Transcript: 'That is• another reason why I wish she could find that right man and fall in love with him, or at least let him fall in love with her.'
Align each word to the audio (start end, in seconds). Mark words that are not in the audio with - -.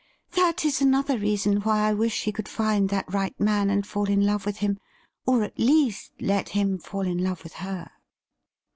'That 0.31 0.65
is• 0.65 0.79
another 0.81 1.15
reason 1.19 1.57
why 1.57 1.81
I 1.87 1.93
wish 1.93 2.13
she 2.15 2.31
could 2.31 2.47
find 2.49 2.89
that 2.89 3.13
right 3.13 3.39
man 3.39 3.69
and 3.69 3.85
fall 3.85 4.05
in 4.09 4.25
love 4.25 4.47
with 4.47 4.57
him, 4.57 4.79
or 5.27 5.43
at 5.43 5.59
least 5.59 6.13
let 6.19 6.49
him 6.49 6.79
fall 6.79 7.05
in 7.05 7.19
love 7.23 7.43
with 7.43 7.53
her.' 7.61 7.91